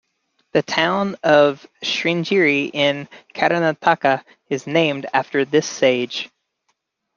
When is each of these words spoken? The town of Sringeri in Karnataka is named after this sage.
The 0.53 0.63
town 0.63 1.15
of 1.21 1.67
Sringeri 1.83 2.71
in 2.73 3.07
Karnataka 3.35 4.23
is 4.49 4.65
named 4.65 5.05
after 5.13 5.45
this 5.45 5.69
sage. 5.69 6.31